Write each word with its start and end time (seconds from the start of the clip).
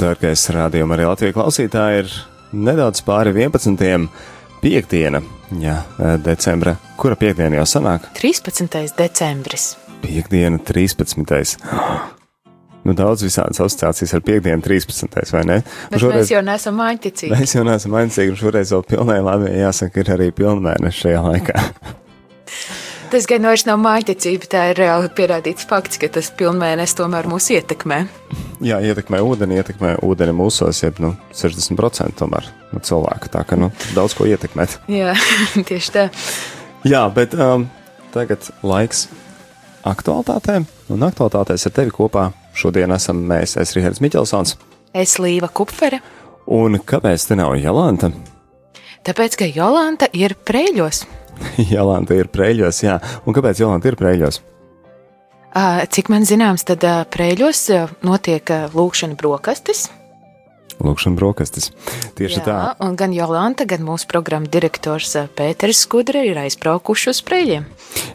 Dārgais 0.00 0.46
rādījuma 0.54 0.96
arī 0.96 1.04
Latvijas 1.04 1.34
klausītāji 1.36 1.98
ir 2.00 2.12
nedaudz 2.56 3.02
pāri 3.04 3.34
11. 3.36 4.06
piekdiena, 4.62 5.20
jā, 5.60 5.74
decembra. 6.24 6.78
Kura 7.00 7.18
piekdiena 7.20 7.58
jau 7.58 7.66
sanāk? 7.68 8.06
13. 8.16 8.80
decembris. 8.96 9.74
Piekdiena 10.00 10.62
13. 10.64 11.60
Nu, 12.80 12.94
daudz 12.96 13.20
visādas 13.20 13.58
asociācijas 13.60 14.14
ar 14.16 14.22
piekdienu 14.24 14.64
13. 14.64 15.18
vai 15.34 15.42
ne? 15.44 15.58
Bet 15.92 16.00
šoreiz, 16.00 16.22
mēs 16.22 16.30
jau 16.32 16.40
neesam 16.46 16.78
maiticīgi. 16.80 17.28
Mēs 17.36 17.52
jau 17.52 17.64
neesam 17.68 17.92
maiticīgi, 17.92 18.32
un 18.32 18.38
šoreiz 18.40 18.72
vēl 18.72 18.86
pilnai 18.88 19.18
Latvijai 19.26 19.66
jāsaka, 19.66 20.00
ir 20.00 20.12
arī 20.16 20.28
pilnmēneši 20.38 21.04
šajā 21.04 21.20
laikā. 21.26 21.66
Tas 23.10 23.24
gan 23.26 23.42
vairs 23.42 23.64
nav 23.66 23.80
mājticība, 23.82 24.46
tā 24.46 24.60
ir 24.70 24.78
reāli 24.78 25.08
pierādīts 25.18 25.66
fakts, 25.66 25.98
ka 25.98 26.06
tas 26.14 26.28
pilnmēnesis 26.38 26.94
tomēr 26.94 27.26
mūs 27.26 27.48
ietekmē. 27.56 28.04
Jā, 28.62 28.76
ietekmē 28.86 29.18
ūdeni, 29.26 29.56
ietekmē 29.58 29.96
ūdeni 30.06 30.34
mūsos, 30.38 30.78
jeb 30.84 31.00
nu, 31.02 31.10
60% 31.34 32.14
tomēr 32.20 32.46
no 32.70 32.82
cilvēka. 32.86 33.32
Tā 33.34 33.42
ka 33.50 33.58
nu, 33.58 33.72
daudz 33.96 34.14
ko 34.14 34.28
ietekmēt. 34.30 34.78
Jā, 34.94 35.16
tieši 35.72 35.94
tā. 35.96 36.06
Jā, 36.86 37.02
bet 37.10 37.34
um, 37.34 37.66
tagad 38.14 38.46
laiks 38.62 39.08
aktualitātēm, 39.90 40.70
un 40.94 41.06
aktualitātēs 41.10 41.66
ar 41.66 41.78
tevi 41.80 41.96
kopā 41.96 42.28
šodien 42.54 42.94
esam 42.94 43.26
mēs, 43.26 43.56
es 43.58 43.74
Rihards 43.74 43.98
Miķelsons. 44.06 44.54
Es 44.94 45.18
Līva 45.18 45.50
Kupfere. 45.50 45.98
Un 46.46 46.78
kāpēc 46.78 47.26
te 47.26 47.42
nav 47.42 47.58
Jolanta? 47.58 48.14
Tāpēc, 49.02 49.40
ka 49.40 49.50
Jolanta 49.50 50.06
ir 50.14 50.38
prēļos. 50.46 51.08
Jolanta 51.72 52.16
ir 52.18 52.30
prēļos, 52.32 52.82
jā. 52.84 52.98
Un 53.24 53.36
kāpēc 53.36 53.62
Jolanta 53.62 53.90
ir 53.90 53.98
prēļos? 54.00 54.42
Cik 55.90 56.10
man 56.12 56.26
zināms, 56.28 56.62
tad 56.68 56.84
prēļos 57.10 57.64
notiek 58.06 58.52
lūkšana 58.70 59.18
brokastis. 59.18 59.88
Lūkšana 60.80 61.18
brokastis. 61.18 61.68
Tieši 62.16 62.38
Jā, 62.38 62.44
tā. 62.46 62.58
Un 62.86 62.94
gan 62.96 63.12
Jolanta, 63.12 63.66
gan 63.68 63.82
mūsu 63.84 64.06
programma 64.08 64.48
direktors 64.48 65.12
Pēters 65.36 65.82
Skudra 65.84 66.22
ir 66.24 66.38
aizbraukuši 66.40 67.10
uz 67.12 67.20
prēļiem. 67.26 67.66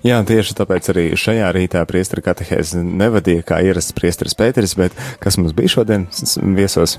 Jā, 0.06 0.22
tieši 0.26 0.58
tāpēc 0.58 0.90
arī 0.96 1.06
šajā 1.20 1.52
rītā 1.54 1.84
priestara 1.90 2.24
katehēze 2.26 2.82
nevadīja 2.82 3.46
kā 3.46 3.60
ierasts 3.68 3.94
priestaris 3.98 4.38
Pēteris, 4.38 4.74
bet 4.80 4.98
kas 5.22 5.38
mums 5.42 5.54
bija 5.58 5.76
šodien 5.76 6.08
viesos? 6.58 6.98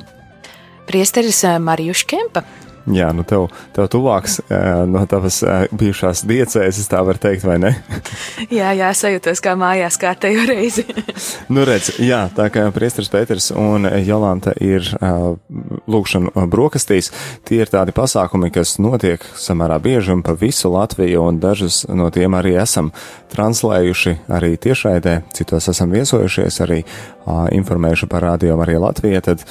Priesteris 0.87 1.43
Marijuš 1.65 2.05
Kempa. 2.07 2.45
Jā, 2.87 3.09
nu 3.11 3.25
tev, 3.27 3.49
tev 3.75 3.89
tuvāks 3.91 4.39
no 4.87 5.01
tavas 5.11 5.41
bijušās 5.75 6.23
diecēzes, 6.29 6.87
tā 6.91 7.01
var 7.07 7.19
teikt, 7.19 7.43
vai 7.47 7.57
ne? 7.59 7.73
jā, 8.59 8.71
jā, 8.79 8.91
sajūtos 8.95 9.43
kā 9.43 9.57
mājās 9.59 9.99
kārtējo 9.99 10.45
reizi. 10.47 10.85
nu 11.55 11.65
redz, 11.67 11.97
jā, 11.99 12.27
tā 12.37 12.47
kā 12.55 12.63
priestars 12.75 13.11
Pēters 13.11 13.51
un 13.59 13.89
Jolanta 14.07 14.55
ir 14.63 14.87
lūkšana 15.91 16.47
brokastīs, 16.53 17.11
tie 17.49 17.65
ir 17.65 17.73
tādi 17.73 17.95
pasākumi, 17.97 18.53
kas 18.55 18.77
notiek 18.83 19.25
samērā 19.35 19.81
bieži 19.83 20.15
un 20.15 20.23
pa 20.27 20.37
visu 20.39 20.71
Latviju, 20.71 21.25
un 21.27 21.41
dažus 21.43 21.85
no 21.91 22.07
tiem 22.15 22.39
arī 22.39 22.55
esam 22.63 22.93
translējuši 23.35 24.15
arī 24.31 24.55
tiešraidē, 24.63 25.17
citos 25.35 25.67
esam 25.75 25.91
viesojušies, 25.95 26.61
arī 26.63 26.85
informējuši 27.59 28.11
par 28.11 28.29
radio 28.31 28.61
arī 28.63 28.79
Latviju, 28.79 29.25
tad 29.27 29.43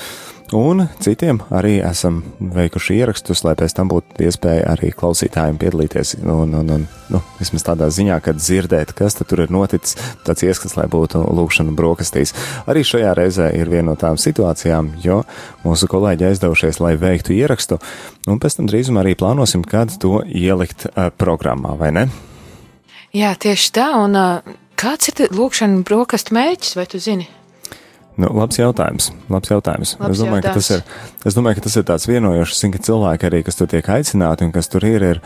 Un 0.53 0.83
citiem 1.01 1.39
arī 1.49 1.79
esam 1.81 2.19
veikuši 2.37 2.99
ierakstus, 2.99 3.41
lai 3.47 3.55
pēc 3.57 3.73
tam 3.73 3.89
būtu 3.89 4.27
iespēja 4.27 4.67
arī 4.75 4.91
klausītājiem 4.93 5.57
piedalīties 5.57 6.11
un, 6.21 6.53
un, 6.53 6.69
un 6.75 6.83
nu, 7.09 7.21
vismaz 7.39 7.65
tādā 7.65 7.87
ziņā, 7.89 8.19
kad 8.21 8.37
dzirdēt, 8.37 8.93
kas 8.93 9.17
tur 9.17 9.41
ir 9.41 9.53
noticis, 9.53 9.97
tāds 10.27 10.45
ieskats, 10.45 10.75
lai 10.77 10.85
būtu 10.91 11.23
lūkšana 11.25 11.73
brokastīs. 11.77 12.35
Arī 12.69 12.83
šajā 12.85 13.15
reizē 13.17 13.49
ir 13.57 13.71
viena 13.73 13.89
no 13.89 13.95
tām 13.97 14.19
situācijām, 14.21 14.91
jo 15.01 15.23
mūsu 15.63 15.89
kolēģi 15.89 16.29
aizdevušies, 16.29 16.79
lai 16.83 16.93
veiktu 17.01 17.33
ierakstu, 17.33 17.79
un 18.29 18.41
pēc 18.41 18.59
tam 18.59 18.69
drīzumā 18.69 19.01
arī 19.01 19.15
plānosim, 19.17 19.65
kad 19.65 19.97
to 20.01 20.19
ielikt 20.29 20.85
uh, 20.91 21.09
programmā, 21.09 21.73
vai 21.79 21.89
ne? 21.95 22.05
Jā, 23.15 23.33
tieši 23.33 23.73
tā, 23.73 23.89
un 24.03 24.13
uh, 24.19 24.55
kāds 24.77 25.09
ir 25.09 25.33
lūkšana 25.33 25.81
brokastu 25.87 26.37
mērķis, 26.37 26.77
vai 26.77 26.85
tu 26.91 27.01
zini? 27.01 27.25
Nu, 28.15 28.29
labs 28.31 28.55
jautājums. 28.55 29.09
Labs 29.31 29.51
jautājums. 29.51 29.95
Labs 29.99 30.15
es, 30.15 30.21
domāju, 30.23 30.45
jautājums. 30.45 30.69
ir, 30.71 30.83
es 31.27 31.35
domāju, 31.35 31.57
ka 31.57 31.65
tas 31.65 31.75
ir 31.75 31.85
tāds 31.89 32.07
vienojošs, 32.07 32.63
ka 32.71 32.81
cilvēki 32.87 33.27
arī, 33.27 33.41
kas 33.43 33.59
tur 33.59 33.69
tiek 33.71 33.89
aicināti 33.91 34.47
un 34.47 34.53
kas 34.55 34.71
tur 34.71 34.87
ir, 34.87 35.03
ir, 35.03 35.21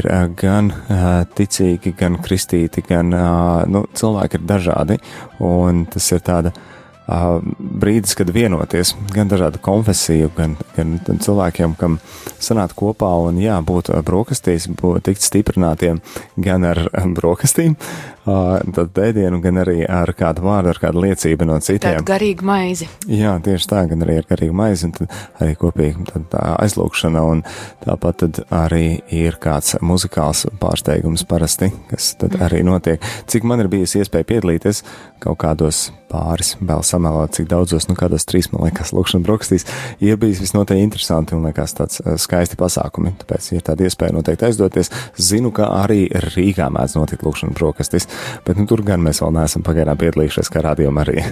ir 0.00 0.08
gan 0.40 0.72
uh, 0.74 1.22
ticīgi, 1.38 1.94
gan 2.00 2.18
kristīti, 2.24 2.82
gan 2.88 3.14
uh, 3.14 3.62
nu, 3.70 3.84
cilvēki 3.94 4.40
ir 4.40 4.48
dažādi. 4.50 4.98
Un 5.46 5.84
tas 5.94 6.10
ir 6.10 6.24
tāda 6.26 6.50
uh, 6.50 7.38
brīdis, 7.58 8.16
kad 8.18 8.32
vienoties 8.34 8.96
gan 9.14 9.30
dažādu 9.30 9.60
konfesiju, 9.62 10.30
gan, 10.34 10.56
gan 10.74 10.98
cilvēkiem, 11.06 11.78
kam 11.78 11.98
sanākt 12.42 12.74
kopā 12.78 13.12
un 13.28 13.38
jā, 13.42 13.60
būt 13.62 13.92
brokastīs, 14.06 14.66
būt 14.80 15.06
tikt 15.06 15.22
stiprinātiem 15.22 16.00
gan 16.34 16.64
ar 16.66 16.82
brokastīm, 17.14 17.76
tad 18.24 19.00
ēdienu, 19.04 19.40
gan 19.44 19.60
arī 19.60 19.82
ar 19.84 20.10
kādu 20.16 20.44
vārdu, 20.46 20.72
ar 20.72 20.80
kādu 20.80 21.02
liecību 21.04 21.48
no 21.48 21.58
citiem. 21.60 21.98
Tāda 22.00 22.06
garīga 22.08 22.46
maizi. 22.48 22.88
Jā, 23.10 23.34
tieši 23.44 23.68
tā, 23.70 23.84
gan 23.90 24.04
arī 24.06 24.18
ar 24.22 24.28
garīgu 24.30 24.56
maizi, 24.56 24.88
un 24.88 24.94
tad 24.96 25.16
arī 25.44 25.56
kopīgi 25.60 26.06
tad 26.08 26.36
aizlūkšana, 26.64 27.24
un 27.34 27.42
tāpat 27.84 28.22
tad 28.24 28.40
arī 28.54 28.86
ir 29.12 29.36
kāds 29.42 29.76
muzikāls 29.84 30.46
pārsteigums 30.60 31.26
parasti, 31.28 31.70
kas 31.90 32.14
tad 32.20 32.38
mm. 32.38 32.46
arī 32.48 32.62
notiek. 32.66 33.04
Cik 33.30 33.44
man 33.48 33.64
ir 33.64 33.70
bijusi 33.72 34.00
iespēja 34.00 34.30
piedalīties 34.32 34.84
kaut 35.24 35.38
kādos 35.40 35.88
pāris, 36.14 36.54
vēl 36.62 36.82
samelot, 36.86 37.32
cik 37.34 37.48
daudzos, 37.50 37.88
nu 37.88 37.96
kādos 37.98 38.26
trīs, 38.28 38.50
man 38.52 38.66
liekas, 38.66 38.92
lūkšana 38.94 39.24
brokastīs, 39.26 39.64
ir 40.04 40.18
bijis 40.20 40.42
visnotaļ 40.44 40.82
interesanti 40.82 41.34
un 41.36 41.46
liekas 41.48 41.74
tāds 41.78 42.02
skaisti 42.22 42.58
pasākumi, 42.60 43.14
tāpēc 43.22 43.50
ir 43.56 43.64
tāda 43.66 43.88
iespēja 43.88 44.14
noteikti 44.14 44.48
aizdoties. 44.50 44.92
Zinu, 45.18 45.50
ka 45.54 45.70
arī 45.80 46.04
Rīgā 46.34 46.68
mēdz 46.74 46.98
notikt 46.98 47.24
lūkšana 47.26 47.56
brokastīs 47.56 48.06
bet 48.46 48.60
nu, 48.60 48.68
tur 48.70 48.84
gan 48.86 49.02
mēs 49.04 49.22
vēl 49.24 49.34
neesam 49.38 49.66
pagaidām 49.66 49.98
piedalījušies 50.00 50.52
kā 50.52 50.64
rādījumā 50.64 51.04
arī. 51.06 51.26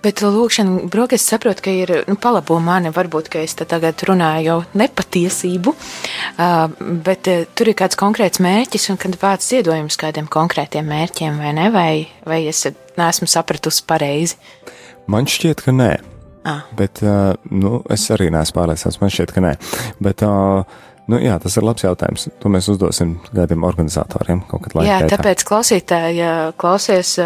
Bet 0.00 0.22
lūkšana 0.24 0.86
brokas 0.88 1.26
saprot, 1.28 1.58
ka 1.60 1.72
ir, 1.76 1.90
nu, 2.08 2.16
palabo 2.20 2.56
mani, 2.64 2.88
varbūt, 2.94 3.28
ka 3.32 3.42
es 3.44 3.52
tagad 3.58 4.00
runāju 4.08 4.46
jau 4.46 4.56
nepatiesību, 4.80 5.74
bet 7.04 7.28
tur 7.28 7.68
ir 7.68 7.76
kāds 7.76 8.00
konkrēts 8.00 8.40
mērķis 8.40 8.88
un 8.94 9.00
kad 9.00 9.18
vārds 9.20 9.50
ziedojums 9.52 10.00
kādiem 10.00 10.30
konkrētiem 10.32 10.88
mērķiem, 10.88 11.36
vai 11.42 11.52
ne, 11.58 11.68
vai, 11.74 11.90
vai 12.24 12.40
es 12.48 12.64
neesmu 12.96 13.28
sapratusi 13.28 13.84
pareizi? 13.84 14.40
Man 15.10 15.28
šķiet, 15.28 15.66
ka 15.66 15.76
nē. 15.76 15.92
Ah. 16.48 16.64
Bet, 16.72 17.02
nu, 17.52 17.82
es 17.92 18.06
arī 18.14 18.30
neesmu 18.32 18.56
pārliecināts, 18.56 19.02
man 19.02 19.12
šķiet, 19.12 19.34
ka 19.36 19.44
nē. 19.44 19.52
Bet, 20.00 20.24
uh, 20.24 20.64
Nu, 21.08 21.18
jā, 21.22 21.38
tas 21.42 21.56
ir 21.56 21.64
labs 21.66 21.84
jautājums. 21.84 22.28
To 22.42 22.50
mēs 22.52 22.68
uzdosim 22.70 23.16
kādiem 23.32 23.64
organizatoriem 23.66 24.44
kaut 24.50 24.66
kad 24.66 24.76
laikā. 24.78 24.90
Jā, 24.90 25.08
tāpēc 25.14 25.44
klausītāji 25.48 26.28
klausies 26.60 27.16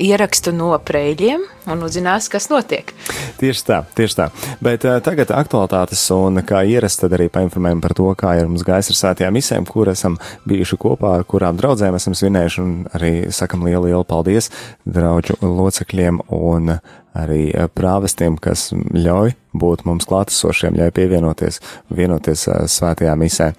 ierakstu 0.00 0.52
no 0.56 0.70
prēļiem 0.80 1.42
un 1.72 1.82
uzzinās, 1.84 2.28
kas 2.32 2.48
notiek. 2.50 2.92
Tieši 3.40 3.64
tā, 3.68 3.78
tieši 3.96 4.18
tā. 4.18 4.28
Bet 4.64 4.86
uh, 4.88 4.98
tagad 5.04 5.32
aktualitātes 5.36 6.02
un 6.14 6.40
kā 6.46 6.62
ierasts, 6.68 7.02
tad 7.02 7.14
arī 7.16 7.28
painformējam 7.32 7.82
par 7.84 7.94
to, 7.98 8.08
kā 8.18 8.34
ir 8.40 8.48
mums 8.48 8.64
gājis 8.66 8.92
ar 8.92 8.98
svētajām 9.00 9.36
misēm, 9.36 9.68
kur 9.68 9.90
esam 9.92 10.16
bijuši 10.48 10.78
kopā, 10.82 11.16
ar 11.20 11.26
kurām 11.28 11.60
draudzēm 11.60 11.98
esam 11.98 12.16
svinējuši 12.18 12.62
un 12.64 12.74
arī 12.96 13.12
sakam 13.34 13.66
lielu, 13.68 13.90
lielu 13.90 14.08
paldies 14.08 14.50
draudžu 14.88 15.38
locekļiem 15.44 16.22
un 16.32 16.76
arī 17.18 17.42
prāvestiem, 17.76 18.38
kas 18.40 18.70
ļauj 18.72 19.36
būt 19.52 19.84
mums 19.88 20.08
klātesošiem, 20.08 20.78
ļauj 20.80 20.94
pievienoties, 20.96 21.60
vienoties 21.92 22.48
uh, 22.48 22.64
svētajā 22.70 23.18
misē. 23.20 23.52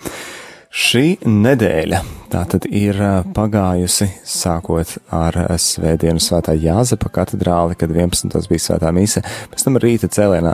Šī 0.73 1.19
nedēļa 1.29 2.01
tātad 2.33 2.65
ir 2.69 2.97
pagājusi 3.35 4.07
sākot 4.27 4.95
ar 5.13 5.37
Svētdienu 5.61 6.21
svētā 6.23 6.55
Jāzepa 6.57 7.11
katedrāli, 7.13 7.77
kad 7.77 7.93
11. 7.93 8.47
bija 8.49 8.63
svētā 8.63 8.93
mise, 8.95 9.21
pēc 9.51 9.65
tam 9.67 9.77
rīta 9.81 10.09
cēlienā, 10.13 10.53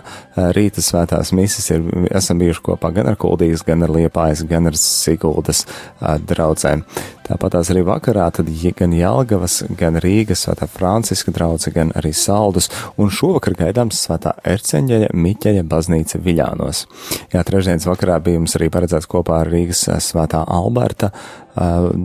rīta 0.57 0.83
svētās 0.83 1.31
mises 1.37 1.69
ir, 1.71 1.85
esam 2.11 2.41
bijuši 2.41 2.65
kopā 2.65 2.91
gan 2.95 3.11
ar 3.11 3.19
Kuldīs, 3.19 3.63
gan 3.67 3.85
ar 3.87 3.93
Liepājas, 3.95 4.43
gan 4.49 4.67
ar 4.71 4.79
Siguldas 4.79 5.65
draudzēm. 5.99 6.83
Tāpat 7.29 7.53
tās 7.53 7.69
arī 7.69 7.83
vakarā, 7.85 8.25
tad 8.33 8.47
gan 8.79 8.93
Jelgavas, 8.97 9.59
gan 9.77 9.99
Rīgas 10.01 10.47
svētā 10.47 10.65
Franciska 10.65 11.29
draudze, 11.31 11.69
gan 11.75 11.91
arī 11.99 12.09
Saldus, 12.17 12.71
un 12.97 13.11
šovakar 13.13 13.53
gaidāms 13.59 13.99
svētā 14.01 14.33
Erceņģeļa 14.49 15.11
Miķeļa 15.13 15.67
baznīca 15.69 16.17
Viļānos. 16.25 16.87
Jā, 17.35 17.43
trešdienas 17.45 17.85
vakarā 17.85 18.17
bija 18.25 18.41
mums 18.41 18.57
arī 18.57 18.71
paredzēts 18.73 19.09
kopā 19.11 19.43
ar 19.43 19.53
Rīgas 19.53 19.85
svētā 20.07 20.41
Alberta 20.49 21.11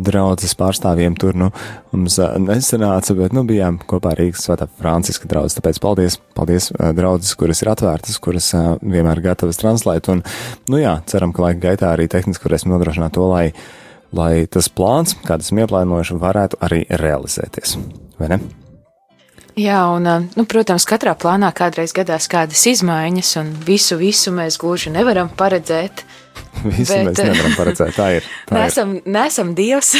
draudzes 0.04 0.54
pārstāvjiem 0.58 1.16
tur, 1.20 1.36
nu, 1.38 1.50
mums 1.92 2.18
nesanāca, 2.42 3.14
bet, 3.18 3.34
nu, 3.36 3.44
bijām 3.48 3.78
kopā 3.90 4.14
Rīgas 4.18 4.46
svētā 4.48 4.66
Franciska 4.80 5.30
draudzes, 5.30 5.58
tāpēc 5.58 5.80
paldies, 5.82 6.18
paldies 6.36 6.70
draudzes, 6.96 7.36
kuras 7.38 7.62
ir 7.62 7.70
atvērtas, 7.74 8.18
kuras 8.22 8.50
vienmēr 8.82 9.22
gatavas 9.24 9.60
translēt, 9.60 10.10
un, 10.12 10.24
nu 10.72 10.82
jā, 10.82 10.96
ceram, 11.10 11.34
ka 11.34 11.46
laika 11.46 11.62
gaitā 11.68 11.92
arī 11.92 12.08
tehniski 12.10 12.48
varēsim 12.48 12.74
nodrošināt 12.74 13.14
to, 13.16 13.28
lai, 13.30 13.46
lai 14.16 14.44
tas 14.50 14.70
plāns, 14.72 15.16
kādu 15.26 15.46
esam 15.46 15.62
ieplānojuši, 15.64 16.20
varētu 16.24 16.60
arī 16.64 16.84
realizēties, 17.04 17.78
vai 18.20 18.34
ne? 18.34 18.42
Jā, 19.54 19.84
un, 19.94 20.08
nu, 20.34 20.44
protams, 20.50 20.82
katrā 20.90 21.12
plānā 21.14 21.52
kādreiz 21.54 21.92
gadās 21.94 22.26
kādas 22.30 22.64
izmaiņas, 22.66 23.28
un 23.38 23.52
visu, 23.62 23.94
visu 24.00 24.32
mēs 24.34 24.58
gluži 24.58 24.90
nevaram 24.90 25.30
paredzēt. 25.30 26.02
Visu 26.64 26.94
bet, 26.94 27.10
mēs 27.10 27.20
nevaram 27.20 27.56
paredzēt, 27.58 27.92
tā 27.96 28.08
ir. 28.18 28.30
Tā 28.48 28.62
nesam, 28.62 28.96
ir. 28.98 29.10
nesam 29.16 29.52
dievs, 29.56 29.94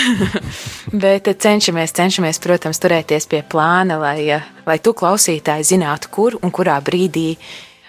bet 1.05 1.29
cenšamies, 1.45 1.95
cenšamies, 1.97 2.41
protams, 2.45 2.81
turēties 2.83 3.29
pie 3.31 3.45
plāna, 3.47 4.01
lai, 4.01 4.41
lai 4.67 4.81
tu 4.83 4.95
klausītāji 4.97 5.71
zinātu, 5.75 6.11
kur 6.15 6.41
un 6.43 6.55
kurā 6.55 6.81
brīdī 6.85 7.33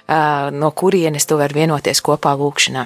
no 0.06 0.68
kurienes 0.78 1.26
tu 1.26 1.34
vari 1.40 1.56
vienoties 1.58 1.98
kopā 2.06 2.36
lūkšanā. 2.38 2.84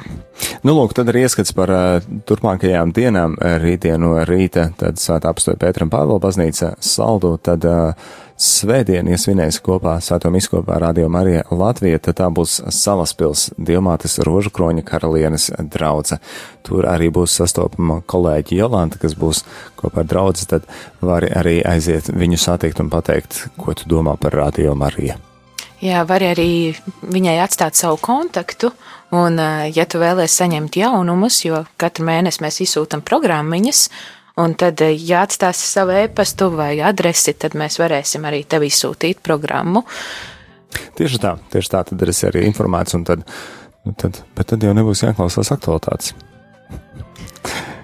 Nu, 0.64 0.72
lūk, 0.72 0.94
tad 0.96 1.10
ir 1.12 1.18
ieskats 1.20 1.52
par 1.52 1.74
uh, 1.74 2.06
turpmākajām 2.24 2.94
dienām. 2.96 3.36
Rītdien 3.60 4.00
no 4.00 4.14
rīta, 4.24 4.70
tad 4.80 5.02
Svētā 5.04 5.34
apstoja 5.34 5.60
Pētera 5.60 5.84
un 5.84 5.92
Pāvila 5.92 6.22
baznīca 6.24 6.78
saldu, 6.80 7.34
tad 7.44 7.68
uh, 7.68 8.08
svētdien 8.40 9.08
iesvinēs 9.12 9.60
kopā 9.64 9.98
Svēto 10.04 10.32
miskopā 10.32 10.80
Radio 10.80 11.10
Marija 11.12 11.44
Latvija, 11.52 12.00
tad 12.00 12.20
tā 12.22 12.30
būs 12.32 12.60
Salaspils 12.72 13.50
Dievmātes 13.60 14.18
Rožu 14.24 14.52
kroņa 14.56 14.84
karalienes 14.88 15.50
draudze. 15.60 16.20
Tur 16.64 16.88
arī 16.88 17.10
būs 17.14 17.36
sastopama 17.42 18.00
kolēģi 18.08 18.62
Jolanta, 18.62 19.00
kas 19.02 19.18
būs 19.20 19.44
kopā 19.80 20.06
ar 20.06 20.12
draudzi, 20.12 20.48
tad 20.54 20.68
vari 21.04 21.32
arī 21.36 21.60
aiziet 21.68 22.12
viņu 22.16 22.40
satikt 22.40 22.80
un 22.80 22.92
pateikt, 22.94 23.46
ko 23.60 23.76
tu 23.76 23.90
domā 23.92 24.16
par 24.20 24.38
Radio 24.40 24.76
Mariju. 24.76 25.20
Jā, 25.80 26.04
var 26.04 26.24
arī 26.24 26.76
viņai 27.08 27.38
atstāt 27.40 27.78
savu 27.80 28.00
kontaktu, 28.04 28.72
un, 29.16 29.40
ja 29.72 29.86
tu 29.88 30.00
vēlēsies 30.02 30.42
saņemt 30.42 30.76
jaunumus, 30.80 31.38
jo 31.46 31.64
katru 31.80 32.08
mēnesi 32.08 32.44
mēs 32.44 32.60
izsūtām 32.66 33.04
programmiņas, 33.08 33.86
un 34.40 34.56
tad, 34.60 34.82
ja 34.96 35.24
atstāsi 35.26 35.68
savu 35.68 35.96
e-pastu 36.00 36.50
vai 36.54 36.74
adresi, 36.86 37.36
tad 37.40 37.58
mēs 37.60 37.80
varēsim 37.82 38.26
arī 38.30 38.44
tev 38.50 38.66
izsūtīt 38.68 39.22
programmu. 39.26 39.84
Tieši 40.98 41.22
tā, 41.22 41.36
tieši 41.52 41.74
tā, 41.74 41.84
tad 41.92 42.10
esi 42.12 42.28
arī 42.30 42.46
informēts, 42.48 42.96
un 42.98 43.06
tad, 43.08 43.26
nu 43.88 43.96
tad, 43.98 44.22
bet 44.38 44.52
tad 44.54 44.64
jau 44.64 44.76
nebūs 44.78 45.06
jāklausās 45.08 45.52
aktualitātes. 45.56 46.14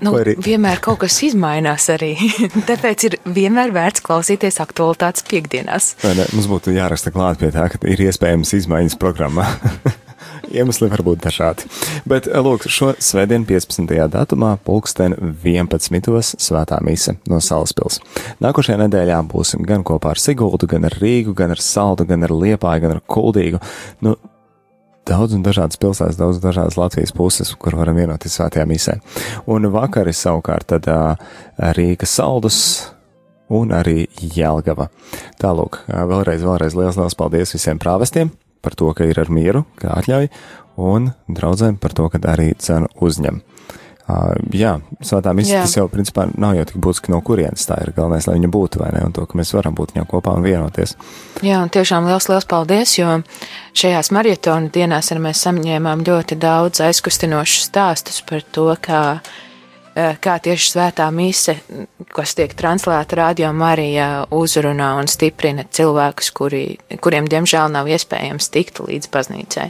Nu, 0.04 0.12
arī... 0.20 0.36
Vienmēr 0.44 0.82
kaut 0.84 1.00
kas 1.06 1.18
izmainās 1.26 1.88
arī. 1.94 2.14
Tāpēc 2.70 3.06
ir 3.08 3.18
vienmēr 3.26 3.74
vērts 3.76 4.04
klausīties 4.06 4.60
aktualitātes 4.62 5.26
piekdienās. 5.30 5.94
Ne, 6.04 6.28
mums 6.36 6.50
būtu 6.52 6.76
jāraksta 6.76 7.14
klāt 7.16 7.42
pie 7.42 7.52
tā, 7.56 7.70
ka 7.72 7.82
ir 7.90 8.04
iespējams 8.10 8.54
izmaiņas 8.60 9.00
programmā. 9.02 9.48
Iemesli 10.52 10.90
var 10.92 11.04
būt 11.06 11.24
dažādi. 11.26 11.68
Bet, 12.10 12.28
lūk, 12.30 12.68
šo 12.72 12.94
svētdienu 13.02 13.48
15. 13.50 13.96
datumā, 14.14 14.56
pulksten 14.66 15.16
11. 15.44 16.36
svētā 16.42 16.80
mise 16.86 17.18
no 17.32 17.42
Salaspils. 17.44 18.00
Nākošajā 18.44 18.80
nedēļā 18.86 19.20
būsim 19.32 19.66
gan 19.68 19.86
kopā 19.88 20.14
ar 20.14 20.22
Siguldu, 20.22 20.70
gan 20.72 20.88
ar 20.88 20.96
Rīgu, 21.02 21.36
gan 21.38 21.56
ar 21.56 21.62
Saldu, 21.64 22.08
gan 22.10 22.26
ar 22.28 22.34
Liepāju, 22.36 22.86
gan 22.86 22.96
ar 22.98 23.04
Kuldīgu. 23.10 23.62
Nu, 24.06 24.16
daudz 25.06 25.36
un 25.38 25.44
dažādas 25.46 25.80
pilsētas, 25.82 26.20
daudz 26.20 26.42
dažādas 26.44 26.80
Latvijas 26.80 27.14
puses, 27.16 27.54
kur 27.60 27.78
varam 27.80 27.98
vienoties 28.00 28.38
svētajā 28.40 28.66
misē. 28.70 29.00
Un 29.52 29.70
vakari 29.74 30.14
savukārt 30.16 30.70
tad 30.74 30.90
uh, 30.92 31.16
Rīga 31.78 32.10
saldus 32.10 32.60
un 33.54 33.74
arī 33.76 34.08
Jelgava. 34.36 34.90
Tālūk, 35.42 35.84
vēlreiz, 35.90 36.46
vēlreiz 36.46 36.78
liels, 36.78 36.98
liels 36.98 37.18
paldies 37.18 37.54
visiem 37.58 37.82
prāvestiem 37.82 38.34
par 38.66 38.78
to, 38.78 38.92
ka 38.98 39.08
ir 39.08 39.20
ar 39.22 39.32
mieru, 39.34 39.66
kā 39.80 39.94
atļauj, 40.02 40.32
un 40.82 41.12
draudzēm 41.32 41.78
par 41.82 41.96
to, 41.98 42.10
ka 42.12 42.22
arī 42.34 42.54
cenu 42.60 42.90
uzņem. 43.06 43.44
Uh, 44.06 44.36
jā, 44.54 44.76
svētā 45.02 45.32
misija 45.34 45.64
tas 45.64 45.72
jau 45.80 45.88
principā 45.90 46.28
nav 46.38 46.54
jau 46.54 46.66
tik 46.70 46.76
būtiski 46.78 47.10
no 47.10 47.24
kurienes 47.26 47.64
tā 47.66 47.80
ir. 47.82 47.90
Galvenais, 47.96 48.28
lai 48.30 48.36
viņa 48.38 48.52
būtu 48.54 48.82
vai 48.84 48.92
ne, 48.94 49.02
un 49.08 49.16
to, 49.16 49.24
ka 49.26 49.40
mēs 49.40 49.54
varam 49.56 49.74
būt 49.74 49.96
viņā 49.96 50.04
kopā 50.12 50.36
un 50.38 50.46
vienoties. 50.46 50.94
Jā, 51.42 51.64
un 51.64 51.72
tiešām 51.74 52.06
liels, 52.06 52.28
liels 52.30 52.46
paldies, 52.46 52.94
jo 53.00 53.16
šajās 53.74 54.12
maratona 54.14 54.70
dienās 54.76 55.10
arī 55.10 55.26
mēs 55.26 55.42
saņēmām 55.48 56.06
ļoti 56.06 56.38
daudz 56.38 56.86
aizkustinošus 56.86 57.66
stāstus 57.72 58.22
par 58.30 58.46
to, 58.54 58.70
kā 58.78 59.02
Eh, 59.16 59.46
kā 59.96 60.36
tieši 60.44 60.72
svētā 60.74 61.08
mise, 61.16 61.56
kas 62.16 62.36
tiek 62.36 62.52
translēta 62.58 63.20
radio 63.22 63.52
Marija, 63.56 64.26
uzrunā 64.36 64.92
un 65.00 65.08
stiprina 65.12 65.64
cilvēkus, 65.72 66.32
kuri, 66.36 66.64
kuriem 67.04 67.30
diemžēl 67.32 67.72
nav 67.72 67.88
iespējams 67.92 68.52
tikt 68.52 68.82
līdz 68.84 69.12
baznīcai. 69.14 69.70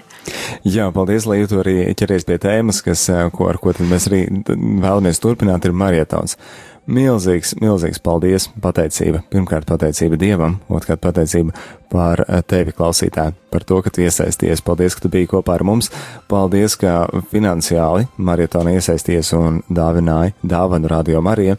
Jā, 0.65 0.89
paldies, 0.95 1.27
lai 1.29 1.43
tu 1.49 1.61
arī 1.61 1.77
ķeries 1.97 2.25
pie 2.25 2.39
tēmas, 2.41 2.81
kas, 2.85 3.07
eh, 3.13 3.27
ko, 3.33 3.49
ar 3.51 3.61
ko 3.61 3.75
mēs 3.79 4.09
arī 4.09 4.25
vēlamies 4.49 5.21
turpināt, 5.21 5.65
ir 5.65 5.77
marietons. 5.77 6.39
Milzīgs, 6.85 7.55
milzīgs 7.57 7.97
paldies, 8.05 8.45
pateicība. 8.61 9.23
Pirmkārt, 9.33 9.65
pateicība 9.65 10.19
Dievam, 10.21 10.59
otrkārt, 10.69 11.01
pateicība 11.01 11.55
par 11.89 12.21
eh, 12.27 12.43
tevi, 12.45 12.75
klausītāji, 12.77 13.33
par 13.49 13.65
to, 13.65 13.79
ka 13.81 13.89
tu 13.89 14.03
iesaisties. 14.05 14.61
Paldies, 14.61 14.93
ka 14.93 15.01
tu 15.01 15.09
biji 15.09 15.31
kopā 15.31 15.55
ar 15.57 15.65
mums. 15.65 15.89
Paldies, 16.29 16.77
ka 16.77 17.07
finansiāli 17.31 18.05
marietona 18.21 18.75
iesaisties 18.77 19.33
un 19.33 19.63
dāvināja 19.65 20.35
dāvanu 20.45 20.93
radio 20.93 21.25
Marija. 21.25 21.57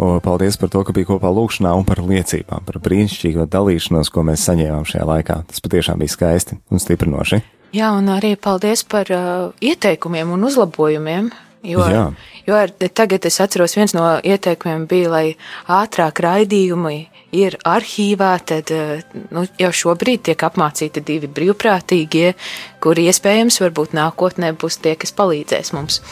Paldies 0.00 0.56
par 0.56 0.72
to, 0.72 0.86
ka 0.88 0.96
biji 0.96 1.10
kopā 1.12 1.28
lūkšanā 1.36 1.76
un 1.76 1.84
par 1.86 2.00
liecībām, 2.00 2.64
par 2.64 2.80
brīnišķīgo 2.82 3.44
dalīšanos, 3.52 4.08
ko 4.10 4.24
mēs 4.24 4.48
saņēmām 4.48 4.88
šajā 4.88 5.04
laikā. 5.06 5.42
Tas 5.52 5.60
patiešām 5.62 6.00
bija 6.00 6.16
skaisti 6.16 6.56
un 6.72 6.80
stiprinoši. 6.80 7.42
Jā, 7.76 7.92
un 7.96 8.08
arī 8.12 8.34
paldies 8.40 8.82
par 8.88 9.08
uh, 9.12 9.52
ieteikumiem 9.60 10.32
un 10.32 10.48
uzlabojumiem. 10.48 11.30
Jo, 11.62 11.84
Jā. 11.86 12.06
Jo 12.46 12.58
tagad 12.94 13.26
es 13.28 13.40
atceros, 13.42 13.76
viens 13.78 13.94
no 13.96 14.06
ieteikumiem 14.22 14.86
bija, 14.90 15.10
lai 15.12 15.26
ātrāk 15.70 16.22
raidījumi 16.24 16.98
ir 17.32 17.56
arhīvā, 17.64 18.32
tad 18.46 18.70
eh, 18.74 19.04
nu, 19.32 19.44
jau 19.60 19.70
šobrīd 19.82 20.26
tiek 20.28 20.44
apmācīti 20.48 21.02
divi 21.06 21.30
brīvprātīgie, 21.32 22.34
kuri 22.82 23.08
iespējams 23.10 23.60
varbūt 23.64 23.96
nākotnē 23.96 24.52
būs 24.60 24.80
tie, 24.84 24.94
kas 25.00 25.14
palīdzēs 25.16 25.72
mums. 25.76 26.02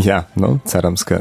Jā, 0.00 0.22
nu, 0.40 0.54
cerams, 0.68 1.04
ka, 1.04 1.20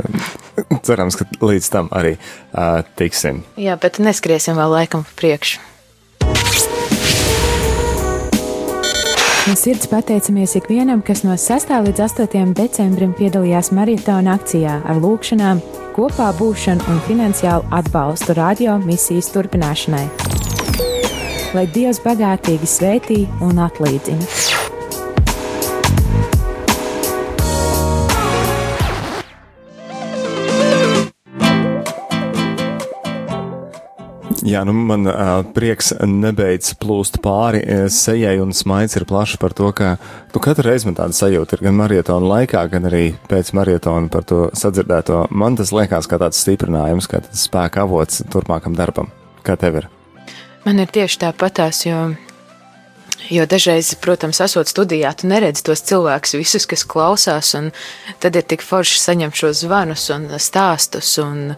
cerams, 0.88 1.20
ka 1.20 1.28
līdz 1.44 1.72
tam 1.74 1.92
arī 1.96 2.16
uh, 2.16 2.80
tiksim. 2.96 3.44
Jā, 3.60 3.76
bet 3.82 4.00
neskriesim 4.00 4.56
vēl 4.60 4.80
laikam 4.80 5.06
priekšu. 5.20 6.91
No 9.52 9.56
sirds 9.60 9.88
pateicamies 9.92 10.54
ikvienam, 10.56 11.02
kas 11.04 11.26
no 11.26 11.34
6. 11.36 11.74
līdz 11.84 12.00
8. 12.06 12.54
decembrim 12.56 13.12
piedalījās 13.18 13.74
maratona 13.76 14.38
akcijā 14.38 14.78
ar 14.88 15.02
lūgšanām, 15.04 15.60
kopā 15.92 16.30
būšanu 16.40 16.88
un 16.88 17.02
finansiālu 17.10 17.68
atbalstu 17.82 18.38
radio 18.40 18.78
misijas 18.86 19.28
turpināšanai. 19.36 20.06
Lai 21.52 21.68
Dievs 21.76 22.00
bagātīgi 22.08 22.74
svētī 22.78 23.22
un 23.44 23.60
atlīdzina! 23.68 24.61
Jā, 34.42 34.64
nu 34.66 34.74
man 34.74 35.06
uh, 35.06 35.44
prieks 35.54 35.92
nebeidz 36.02 36.72
plūst 36.82 37.20
pāri 37.22 37.62
sejai 37.94 38.40
un 38.42 38.56
smaids 38.58 38.98
ir 38.98 39.06
plašs 39.10 39.38
par 39.42 39.54
to, 39.58 39.70
ka 39.78 39.94
nu, 40.34 40.42
katru 40.42 40.66
reizi 40.66 40.90
man 40.90 40.98
tāda 40.98 41.14
sajūta 41.14 41.60
ir 41.60 41.66
gan 41.68 41.78
marietona 41.78 42.32
laikā, 42.34 42.64
gan 42.72 42.90
arī 42.90 43.04
pēc 43.30 43.54
marietona 43.58 44.10
par 44.10 44.26
to 44.26 44.48
sadzirdēto. 44.58 45.28
Man 45.30 45.60
tas 45.60 45.74
liekas 45.76 46.10
kā 46.10 46.18
tāds 46.22 46.42
stiprinājums, 46.42 47.10
kā 47.12 47.22
tāds 47.22 47.46
spēka 47.46 47.86
avots 47.86 48.24
turpmākam 48.34 48.74
darbam. 48.78 49.14
Kā 49.46 49.60
tev 49.62 49.84
ir? 49.84 49.90
Man 50.66 50.82
ir 50.82 50.90
tieši 50.94 51.22
tāpatās, 51.28 51.86
jo 51.86 52.10
Jo 53.32 53.46
dažreiz, 53.48 53.94
protams, 54.02 54.42
esot 54.44 54.68
studijā, 54.68 55.14
tu 55.16 55.30
neredzi 55.30 55.64
tos 55.64 55.84
cilvēkus, 55.88 56.34
visus, 56.36 56.66
kas 56.68 56.82
klausās, 56.84 57.54
un 57.56 57.70
tad 58.20 58.36
ir 58.36 58.44
tik 58.44 58.66
forši 58.66 58.98
saņemt 59.00 59.38
šos 59.38 59.62
zvanus 59.62 60.10
un 60.12 60.26
stāstus. 60.36 61.14
Un, 61.24 61.54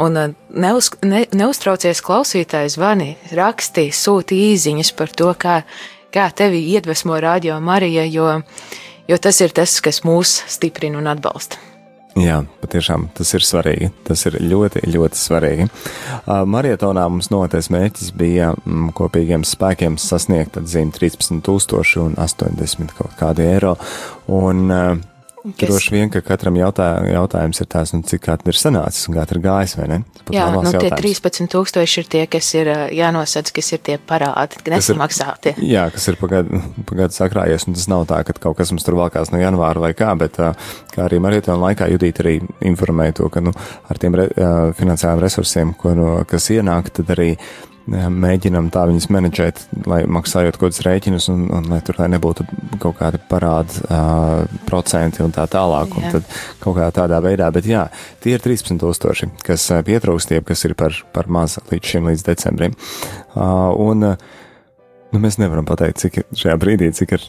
Un 0.00 0.16
uh, 0.16 0.34
neuz, 0.56 0.90
ne, 1.04 1.24
neuztraucies 1.36 2.00
klausītājs 2.04 2.78
zvani, 2.78 3.14
rakstī, 3.36 3.90
sūti 3.92 4.38
īziņas 4.50 4.94
par 4.96 5.12
to, 5.12 5.32
kā, 5.36 5.60
kā 6.14 6.30
tevi 6.36 6.62
iedvesmo 6.72 7.18
radio 7.20 7.58
Marija, 7.60 8.06
jo, 8.08 8.38
jo 9.10 9.18
tas 9.20 9.40
ir 9.44 9.52
tas, 9.56 9.76
kas 9.84 10.00
mūs 10.06 10.40
stiprina 10.48 11.00
un 11.02 11.10
atbalsta. 11.10 11.60
Jā, 12.18 12.40
patiešām 12.58 13.06
tas 13.14 13.28
ir 13.36 13.44
svarīgi. 13.46 13.90
Tas 14.08 14.24
ir 14.26 14.40
ļoti, 14.42 14.82
ļoti 14.90 15.18
svarīgi. 15.18 15.68
Uh, 16.24 16.42
marietonā 16.48 17.04
mums 17.12 17.30
notais 17.30 17.70
mērķis 17.70 18.10
bija 18.18 18.50
mm, 18.56 18.90
kopīgiem 18.98 19.44
spēkiem 19.46 19.98
sasniegt 20.00 20.58
atzīmi 20.58 20.96
13,000 20.96 22.02
un 22.02 22.18
80 22.18 22.96
kaut 22.98 23.14
kādi 23.20 23.46
eiro. 23.46 23.76
Un, 24.26 24.66
Kas... 25.40 25.70
Droši 25.70 25.94
vien, 25.94 26.10
ka 26.12 26.20
katram 26.24 26.56
jautā, 26.58 26.86
jautājums 27.08 27.62
ir 27.62 27.68
tās, 27.72 27.94
nu, 27.94 28.02
cik 28.04 28.20
kāda 28.26 28.52
ir 28.52 28.58
sanācis 28.60 29.08
un 29.08 29.16
kā 29.16 29.24
ir 29.24 29.40
gājis, 29.40 29.74
vai 29.78 29.86
ne? 29.88 29.98
Jā, 30.34 30.50
nu, 30.52 30.72
tie 30.74 30.90
13 30.92 31.48
tūkstoši 31.54 32.02
ir 32.02 32.10
tie, 32.12 32.24
kas 32.28 32.50
ir 32.58 32.68
jānosac, 32.92 33.48
kas 33.56 33.72
ir 33.72 33.80
tie 33.86 33.96
parādi, 33.96 34.60
kas 34.60 34.74
nesamaksāti. 34.74 35.54
Ir, 35.56 35.70
jā, 35.72 35.86
kas 35.94 36.10
ir 36.12 36.18
pagadu, 36.20 36.60
pagadu 36.90 37.16
sakrājies, 37.16 37.64
un 37.68 37.78
tas 37.78 37.88
nav 37.88 38.04
tā, 38.10 38.20
ka 38.28 38.36
kaut 38.36 38.58
kas 38.60 38.74
mums 38.74 38.84
tur 38.84 38.98
valkās 39.00 39.32
no 39.32 39.40
janvāra 39.40 39.86
vai 39.86 39.94
kā, 39.96 40.12
bet 40.20 40.36
kā 40.36 41.06
arī 41.06 41.22
marietona 41.24 41.60
laikā 41.70 41.88
Judīt 41.94 42.20
arī 42.20 42.36
informēja 42.68 43.22
to, 43.22 43.32
ka, 43.32 43.40
nu, 43.44 43.56
ar 43.88 44.02
tiem 44.02 44.20
re, 44.20 44.28
finansiāliem 44.76 45.24
resursiem, 45.24 45.72
ko, 45.80 45.96
no, 45.96 46.12
kas 46.28 46.52
ienāk, 46.52 46.92
tad 47.00 47.16
arī 47.16 47.32
mēģinam 47.90 48.70
tā 48.72 48.84
viņus 48.90 49.08
menedžēt, 49.12 49.62
lai 49.90 50.02
maksājot 50.06 50.58
kaut 50.58 50.68
kādus 50.70 50.82
rēķinus 50.86 51.28
un, 51.32 51.46
un 51.56 51.70
lai 51.72 51.80
tur 51.86 51.98
lai 52.00 52.10
nebūtu 52.14 52.46
kaut 52.82 52.98
kādi 53.00 53.20
parādi 53.30 53.82
uh, 53.86 54.44
procenti 54.68 55.24
un 55.24 55.34
tā 55.34 55.46
tālāk. 55.50 55.94
Jā. 55.94 56.00
Un 56.00 56.18
tad 56.18 56.36
kaut 56.62 56.78
kā 56.78 56.90
tādā 57.00 57.22
veidā, 57.24 57.50
bet 57.54 57.68
jā, 57.68 57.86
tie 58.22 58.36
ir 58.36 58.44
13 58.44 58.80
tūkstoši, 58.80 59.32
kas 59.46 59.70
pietrūkst, 59.86 60.36
jeb 60.36 60.46
kas 60.48 60.66
ir 60.68 60.76
par, 60.78 60.94
par 61.14 61.30
maz 61.32 61.58
līdz 61.72 61.94
šim, 61.94 62.12
līdz 62.12 62.28
decembrim. 62.30 62.78
Uh, 63.34 63.70
un, 63.90 64.12
uh, 64.12 64.38
Nu, 65.10 65.18
mēs 65.18 65.40
nevaram 65.42 65.66
pateikt, 65.66 65.98
cik 66.04 66.18
ir 66.20 66.26
šajā 66.38 66.54
brīdī, 66.62 66.90
cik 66.94 67.14
ir 67.16 67.24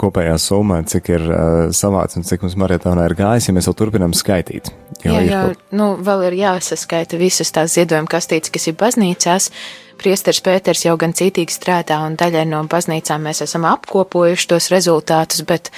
kopējā 0.00 0.36
summa, 0.40 0.78
cik 0.88 1.10
ir 1.12 1.24
uh, 1.28 1.56
savāds 1.76 2.16
un 2.16 2.24
cik 2.24 2.46
mums 2.46 2.56
marietānā 2.62 3.04
ir 3.10 3.14
gājis, 3.18 3.50
ja 3.50 3.54
mēs 3.56 3.68
vēl 3.68 3.76
turpinām 3.76 4.14
skaitīt. 4.16 4.70
Jā, 5.04 5.18
jā, 5.20 5.42
kaut... 5.50 5.66
nu, 5.76 5.90
vēl 6.00 6.30
ir 6.30 6.38
jāsaskaita 6.40 7.20
visas 7.20 7.52
tās 7.52 7.76
ziedojuma 7.76 8.08
kastītes, 8.08 8.52
kas 8.54 8.70
ir 8.70 8.78
baznīcās. 8.80 9.50
Priesteris 10.00 10.42
Pēters 10.44 10.84
jau 10.84 10.96
gan 11.00 11.14
cītīgi 11.16 11.54
strādā, 11.54 12.02
un 12.06 12.18
daļai 12.20 12.44
no 12.50 12.62
baznīcām 12.70 13.24
mēs 13.26 13.42
esam 13.46 13.66
apkopojuši 13.68 14.50
tos 14.52 14.68
rezultātus, 14.72 15.42
bet 15.48 15.70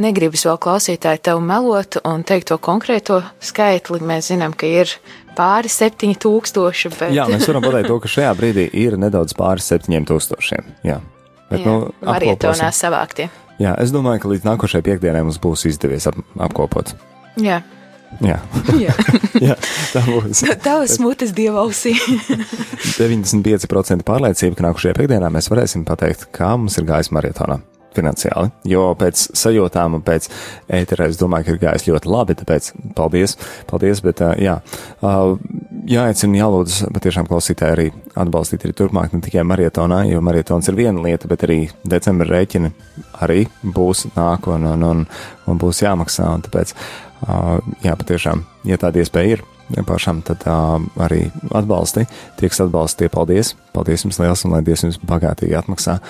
negribas 0.00 0.46
vēl 0.48 0.58
klausītāji 0.62 1.22
tev 1.28 1.42
melot 1.44 2.00
un 2.08 2.24
teikt 2.26 2.50
to 2.50 2.58
konkrēto 2.62 3.20
skaitli. 3.44 4.00
Mēs 4.06 4.30
zinām, 4.32 4.56
ka 4.56 4.68
ir 4.68 4.94
pāri 5.36 5.70
septiņi 5.72 6.18
tūkstoši. 6.20 6.92
Bet... 6.96 7.14
Jā, 7.16 7.26
mēs 7.30 7.46
varam 7.50 7.64
pateikt 7.66 7.90
to, 7.92 7.98
ka 8.02 8.12
šajā 8.16 8.32
brīdī 8.38 8.66
ir 8.82 8.96
nedaudz 9.00 9.36
pāri 9.38 9.64
septiņiem 9.64 10.08
tūkstošiem. 10.08 10.72
Jā, 10.88 11.00
bet, 11.50 11.60
Jā, 11.60 11.66
nu, 11.66 11.92
marietonā 12.06 12.72
savāktie. 12.74 13.28
Jā, 13.60 13.74
es 13.82 13.92
domāju, 13.92 14.22
ka 14.22 14.32
līdz 14.32 14.48
nākošajai 14.48 14.86
piekdienai 14.86 15.20
mums 15.26 15.36
būs 15.42 15.66
izdevies 15.68 16.08
ap, 16.08 16.16
apkopot. 16.48 16.94
Jā. 17.40 17.60
Jā. 18.18 18.36
Jā. 18.76 18.94
Jā, 19.46 19.56
tā 19.94 20.02
būs. 20.04 20.42
Tavs 20.64 20.98
mutes 21.02 21.32
dievausī. 21.36 21.94
95% 22.98 24.04
pārliecība, 24.10 24.58
ka 24.58 24.66
nākošajā 24.68 24.96
piekdienā 24.98 25.30
mēs 25.32 25.50
varēsim 25.52 25.86
pateikt, 25.88 26.28
kā 26.36 26.52
mums 26.58 26.76
ir 26.80 26.88
gājis 26.90 27.12
marietonā 27.14 27.60
finansiāli. 27.96 28.52
Jo 28.70 28.90
pēc 28.98 29.30
sajūtām 29.38 29.98
un 29.98 30.04
pēc 30.06 30.28
ētera 30.80 31.08
es 31.10 31.18
domāju, 31.20 31.48
ka 31.48 31.54
ir 31.54 31.62
gājis 31.64 31.88
ļoti 31.88 32.12
labi, 32.12 32.36
tāpēc 32.38 32.70
paldies, 32.98 33.36
paldies, 33.70 34.02
bet 34.04 34.22
jā, 34.42 34.60
jāaicina, 35.90 36.38
jālūdz 36.40 36.80
patiešām 36.94 37.28
klausītāji 37.28 37.74
arī 37.74 37.86
atbalstīt 38.18 38.64
arī 38.66 38.76
turpmāk 38.78 39.14
ne 39.14 39.22
tikai 39.24 39.44
marietonā, 39.46 40.02
jo 40.10 40.22
marietons 40.24 40.70
ir 40.70 40.78
viena 40.78 41.02
lieta, 41.04 41.28
bet 41.30 41.44
arī 41.46 41.60
decembra 41.88 42.28
rēķini 42.30 42.72
arī 43.24 43.44
būs 43.62 44.06
nāk 44.14 44.48
un, 44.52 44.66
un, 44.74 45.04
un, 45.04 45.60
būs 45.60 45.82
jāmaksā, 45.84 46.28
un 46.36 46.44
tāpēc, 46.46 46.74
jā, 47.86 47.96
patiešām, 48.02 48.44
ja 48.70 48.78
tāda 48.80 49.02
iespēja 49.02 49.38
ir, 49.38 49.44
pašam 49.86 50.22
tad 50.26 50.42
arī 50.98 51.24
atbalsti. 51.54 52.06
Tie, 52.38 52.48
kas 52.50 52.62
atbalsta, 52.64 53.04
tie 53.04 53.10
paldies. 53.12 53.54
Paldies 53.74 54.02
jums 54.02 54.18
liels 54.18 54.42
un 54.46 54.56
lai 54.56 54.64
Dievs 54.66 54.82
jums 54.82 54.98
bagātīgi 55.06 55.54
atmaksā. 55.58 56.00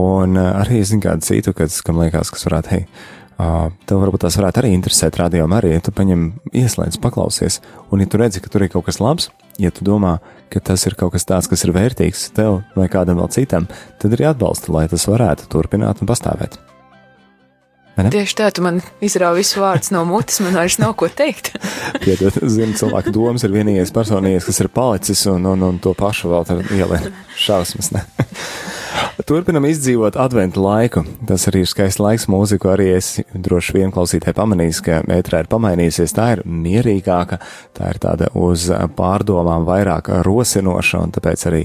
Un 0.00 0.38
arī 0.40 0.80
es 0.82 0.90
zinu 0.90 1.04
kādu 1.04 1.26
citu, 1.26 1.54
kas, 1.54 1.78
kam 1.86 2.00
liekas, 2.02 2.32
kas 2.34 2.46
varētu, 2.48 2.72
hei, 2.74 2.88
uh, 3.38 3.70
tev 3.88 4.02
varbūt 4.02 4.24
tās 4.26 4.38
varētu 4.40 4.62
arī 4.62 4.74
interesēt 4.76 5.18
rādījumā 5.20 5.60
arī, 5.60 5.74
ja 5.76 5.84
tu 5.84 5.94
paņem 5.94 6.26
ieslēdz, 6.52 7.00
paklausies, 7.02 7.60
un 7.92 8.04
ja 8.04 8.10
tu 8.10 8.20
redzi, 8.20 8.42
ka 8.44 8.52
tur 8.52 8.66
ir 8.66 8.72
kaut 8.74 8.88
kas 8.88 9.00
labs, 9.02 9.30
ja 9.62 9.72
tu 9.74 9.86
domā, 9.86 10.18
ka 10.52 10.62
tas 10.72 10.86
ir 10.88 10.98
kaut 10.98 11.14
kas 11.14 11.26
tāds, 11.28 11.50
kas 11.50 11.66
ir 11.66 11.74
vērtīgs 11.76 12.28
tev 12.36 12.62
vai 12.78 12.90
kādam 12.92 13.22
vēl 13.22 13.32
citam, 13.34 13.70
tad 14.02 14.16
arī 14.16 14.30
atbalsta, 14.30 14.72
lai 14.74 14.86
tas 14.92 15.08
varētu 15.10 15.50
turpināt 15.52 16.02
un 16.02 16.10
pastāvēt. 16.10 16.60
Tieši 17.94 18.34
tā, 18.34 18.48
tu 18.50 18.62
man 18.64 18.80
izrāvi 19.04 19.44
visu 19.44 19.60
vārdu 19.62 19.94
no 19.94 20.00
mutes, 20.08 20.40
man 20.42 20.56
vairs 20.58 20.80
nav 20.82 20.96
ko 20.98 21.06
teikt. 21.06 21.52
Piedod, 22.02 22.40
zinu, 22.50 22.74
cilvēku 22.74 23.12
domas 23.14 23.46
ir 23.46 23.54
vienīgais 23.54 23.94
personīgais, 23.94 24.46
kas 24.48 24.58
ir 24.64 24.70
palicis, 24.74 25.22
un, 25.30 25.46
un, 25.52 25.62
un 25.62 25.78
to 25.82 25.94
pašu 25.94 26.32
vēl 26.32 26.64
ielien 26.74 27.12
šausmas. 27.38 27.92
Turpinam 29.26 29.64
izdzīvot 29.68 30.16
adventu 30.20 30.62
laiku. 30.64 31.04
Tas 31.28 31.46
arī 31.50 31.62
ir 31.64 31.70
skaists 31.70 32.00
laiks 32.02 32.26
mūziku. 32.30 32.70
Arī 32.72 32.90
es 32.96 33.12
droši 33.32 33.76
vien 33.76 33.92
klausītāji 33.94 34.36
pamanīs, 34.36 34.80
ka 34.84 35.00
metrā 35.08 35.44
ir 35.44 35.50
pamainījusies. 35.52 36.14
Tā 36.16 36.26
ir 36.34 36.42
mierīgāka, 36.44 37.38
tā 37.76 37.92
ir 37.94 38.00
tāda 38.02 38.30
uz 38.38 38.66
pārdomām 38.98 39.66
vairāk 39.68 40.10
rosinoša, 40.26 41.04
un 41.06 41.14
tāpēc 41.14 41.46
arī 41.50 41.62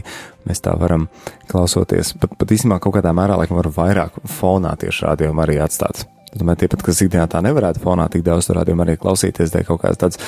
mēs 0.49 0.63
tā 0.65 0.75
varam 0.79 1.09
klausoties. 1.51 2.13
Pat, 2.21 2.37
pat 2.39 2.55
īstenībā 2.55 2.79
kaut 2.83 2.99
kādā 2.99 3.13
mērā, 3.17 3.37
laikam, 3.41 3.59
var 3.59 3.73
vairāk 3.75 4.21
fonā 4.39 4.75
tieši 4.79 5.09
rādījumu 5.09 5.45
arī 5.45 5.59
atstāt. 5.65 6.05
Tomēr 6.37 6.59
tie 6.61 6.69
pat, 6.69 6.85
kas 6.85 7.01
ikdienā 7.01 7.25
tā 7.29 7.41
nevarētu 7.41 7.81
fonā 7.81 8.05
tik 8.13 8.23
daudz 8.25 8.51
rādījumu 8.53 8.85
arī 8.85 8.97
klausīties, 9.01 9.53
dēļ 9.53 9.65
kaut 9.71 9.81
kādas 9.81 10.01
tādas 10.03 10.21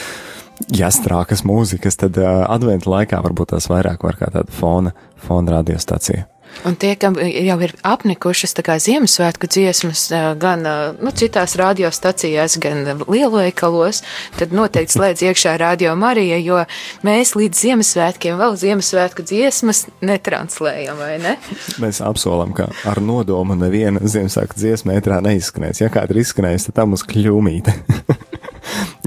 jāstrākas 0.74 1.46
mūzikas, 1.48 1.98
tad 2.02 2.18
uh, 2.22 2.44
adventu 2.50 2.92
laikā 2.92 3.22
varbūt 3.24 3.54
tās 3.54 3.70
vairāk 3.72 4.04
var 4.06 4.18
kā 4.20 4.30
tāda 4.34 4.54
fona, 4.54 4.94
fona 5.22 5.60
radiostacija. 5.60 6.26
Un 6.68 6.76
tie, 6.78 6.94
kam 7.00 7.16
jau 7.18 7.58
ir 7.66 7.74
apnikušas 7.88 8.54
tā 8.58 8.76
Ziemassvētku 8.82 9.50
dziesmas, 9.50 10.04
gan 10.42 10.66
nu, 11.02 11.14
citās 11.18 11.56
radiostacijās, 11.60 12.58
gan 12.62 12.84
lielveikalos, 13.02 14.04
tad 14.38 14.54
noteikti 14.56 14.98
slēdz 14.98 15.26
iekšā 15.30 15.56
radio 15.62 15.96
Marija, 16.00 16.38
jo 16.42 16.62
mēs 17.08 17.34
līdz 17.40 17.64
Ziemassvētkiem 17.66 18.38
vēl 18.42 18.58
Ziemassvētku 18.62 19.26
dziesmas 19.26 19.88
netranslējam, 20.06 21.02
vai 21.02 21.16
ne? 21.24 21.38
Mēs 21.82 22.04
apsolam, 22.06 22.54
ka 22.58 22.70
ar 22.88 23.02
nodomu 23.04 23.58
neviena 23.58 24.04
Ziemassvētku 24.04 24.60
dziesma 24.62 25.00
ētrā 25.00 25.22
neizskanēs. 25.26 25.82
Ja 25.82 25.90
kāda 25.94 26.14
ir 26.14 26.22
izskanējusi, 26.26 26.70
tad 26.70 26.84
tam 26.84 26.98
uz 26.98 27.06
kļūmīte. 27.10 27.80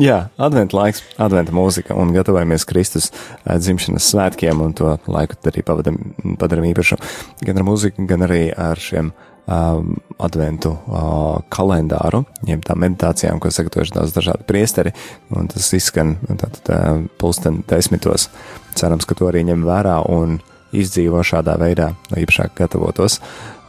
Jā, 0.00 0.16
adventa 0.42 0.74
laiks, 0.74 1.04
adventa 1.22 1.54
mūzika 1.54 1.94
un 1.98 2.10
gatavojamies 2.14 2.66
Kristus 2.66 3.10
eh, 3.12 3.58
dzimšanas 3.60 4.08
svētkiem 4.10 4.62
un 4.64 4.74
to 4.74 4.96
laiku 5.06 5.38
arī 5.50 5.62
pavadam, 5.66 6.00
padaram 6.40 6.66
īpašu 6.70 6.98
gan 7.44 7.60
ar 7.60 7.66
mūziku, 7.68 8.06
gan 8.10 8.26
arī 8.26 8.48
ar 8.50 8.80
šiem 8.80 9.12
um, 9.46 9.94
adventu 10.18 10.74
uh, 10.74 11.38
kalendāru, 11.52 12.24
jeb 12.48 12.64
tā 12.66 12.76
meditācijām, 12.80 13.38
ko 13.38 13.52
sagatavojuši 13.54 13.96
daudz 13.98 14.14
dažādi 14.16 14.48
priesteri, 14.48 14.94
un 15.34 15.50
tas 15.52 15.70
izskan 15.76 16.16
tātad 16.26 16.70
uh, 16.74 17.02
pulsten 17.20 17.62
desmitos. 17.70 18.30
Cerams, 18.74 19.06
ka 19.06 19.18
to 19.18 19.30
arī 19.30 19.44
ņem 19.50 19.66
vērā 19.66 20.00
un 20.10 20.40
izdzīvo 20.74 21.22
šādā 21.22 21.58
veidā, 21.60 21.92
lai 22.10 22.24
īpašāk 22.24 22.56
gatavotos, 22.64 23.20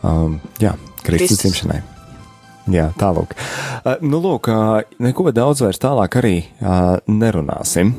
um, 0.02 0.40
jā, 0.64 0.74
Kristus 1.06 1.44
dzimšanai. 1.44 1.84
Jā, 2.72 2.88
tālāk. 2.98 3.36
Nu, 4.02 4.18
lūk, 4.24 4.48
neko 4.98 5.30
daudz 5.36 5.62
vairs 5.62 5.78
tālāk 5.82 6.18
arī 6.18 6.38
nerunāsim. 7.06 7.94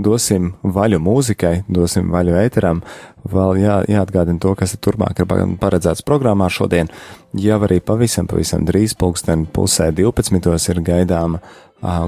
Dosim 0.00 0.52
vaļu 0.60 1.00
mūzikai, 1.02 1.54
dosim 1.72 2.12
vaļu 2.12 2.36
ēteram. 2.42 2.82
Vēl 3.30 3.62
jā, 3.62 3.78
jāatgādina 3.88 4.40
to, 4.40 4.52
kas 4.56 4.76
ir 4.76 4.82
turpmāk 4.84 5.20
ir 5.20 5.28
paredzēts 5.60 6.04
programmā 6.04 6.50
šodien. 6.52 6.92
Jau 7.36 7.58
arī 7.64 7.80
pavisam, 7.84 8.28
pavisam 8.28 8.68
drīz 8.68 8.94
pulksten 9.00 9.46
pusē 9.48 9.90
12. 9.96 10.70
ir 10.72 10.84
gaidāma 10.84 11.40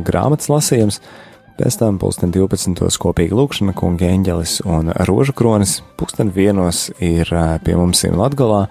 grāmatas 0.05 0.53
lasījums. 0.53 1.01
Pēc 1.57 1.77
tam 1.81 1.99
pulksten 2.01 2.33
12. 2.33 2.81
kopīga 3.01 3.37
lūkšana, 3.37 3.75
kunga 3.77 4.09
eņģelis 4.09 4.63
un 4.69 4.93
rožu 5.09 5.35
kronis. 5.37 5.81
Pulksten 6.01 6.33
vienos 6.33 6.91
ir 7.01 7.29
pie 7.65 7.77
mums 7.77 8.05
Latgalā. 8.05 8.67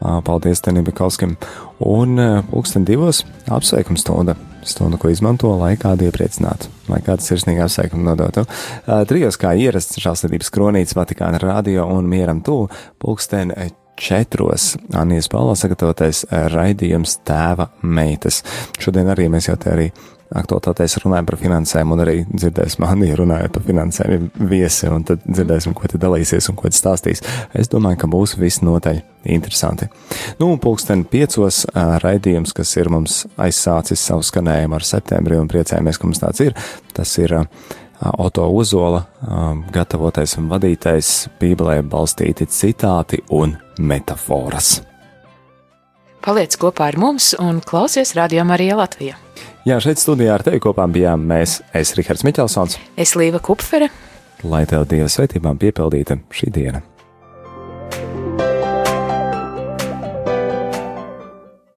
Paldies 0.00 0.62
Tenim 0.64 0.86
Bikauskim. 0.86 1.36
Un 1.80 2.20
pulksten 2.50 2.86
divos 2.88 3.24
apsveikums 3.50 4.04
stunda. 4.06 4.36
Stunda, 4.68 4.98
ko 5.00 5.08
izmanto, 5.08 5.48
lai 5.56 5.76
kādu 5.80 6.08
iepriecinātu, 6.08 6.68
lai 6.90 6.98
kādu 7.06 7.24
sirsnīgu 7.24 7.62
apsveikumu 7.64 8.04
nodotu. 8.04 8.42
Trijos 9.08 9.38
kā 9.40 9.54
ierasts 9.56 10.00
šāsliedības 10.02 10.50
kronītes 10.52 10.96
Vatikāna 10.98 11.40
radio 11.40 11.86
un 11.94 12.10
mieram 12.10 12.42
tū 12.44 12.64
pulksten 13.00 13.54
četros 13.98 14.76
Anijas 14.94 15.30
Paulo 15.30 15.54
sagatavotais 15.58 16.24
raidījums 16.30 17.20
tēva 17.26 17.70
meitas. 17.82 18.42
Šodien 18.82 19.08
arī 19.14 19.30
mēs 19.32 19.48
jau 19.48 19.56
te 19.58 19.72
arī 19.72 19.88
aktualitātēs 20.36 20.98
runājam 21.02 21.28
par 21.28 21.38
finansēm, 21.40 21.92
un 21.94 22.02
arī 22.04 22.16
dzirdēsim 22.28 22.84
Aniju 22.84 23.20
runājot 23.22 23.54
par 23.54 23.64
finansēm 23.64 24.28
viesi, 24.50 24.88
un 24.92 25.06
tad 25.08 25.22
dzirdēsim, 25.24 25.74
ko 25.76 25.88
te 25.88 26.00
dalīsies 26.00 26.50
un 26.52 26.58
ko 26.58 26.68
te 26.68 26.76
stāstīs. 26.76 27.24
Es 27.56 27.70
domāju, 27.72 28.02
ka 28.02 28.10
būs 28.12 28.36
visnotaļ 28.40 29.00
interesanti. 29.34 29.88
Nu, 30.40 30.50
pulksten 30.62 31.04
piecos 31.08 31.64
raidījums, 31.74 32.54
kas 32.56 32.76
ir 32.76 32.90
mums 32.92 33.22
aizsācis 33.40 34.04
savu 34.10 34.26
skanējumu 34.26 34.78
ar 34.78 34.86
septembri, 34.86 35.38
un 35.40 35.50
priecājamies, 35.50 36.00
ka 36.00 36.10
mums 36.10 36.22
tāds 36.24 36.44
ir. 36.44 36.56
Tas 36.96 37.14
ir 37.22 37.36
Oto 37.98 38.44
Ozola, 38.54 39.02
gatavotais 39.74 40.36
un 40.38 40.46
vadītais 40.52 41.14
Bībelē 41.40 41.80
balstīti 41.82 42.46
citāti 42.46 43.24
un 43.34 43.56
metaforas. 43.78 44.87
Paliec 46.28 46.58
kopā 46.60 46.90
ar 46.90 46.96
mums 47.00 47.30
un 47.40 47.62
klausies 47.64 48.10
Radio 48.12 48.42
Marija 48.44 48.74
Latvijā. 48.76 49.14
Jā, 49.64 49.78
šeit 49.80 49.96
studijā 49.96 50.34
ar 50.34 50.42
tevi 50.44 50.60
kopā 50.60 50.84
bijām 50.92 51.22
mēs, 51.24 51.62
es 51.72 51.94
Rihards 51.96 52.20
Miķelsons. 52.28 52.76
Es 53.00 53.14
Līva 53.16 53.40
Kupfere. 53.40 53.88
Lai 54.44 54.66
tev 54.68 54.84
Dieva 54.90 55.08
sveitībām 55.08 55.56
piepildīta 55.56 56.18
šī 56.28 56.52
diena. 56.52 56.84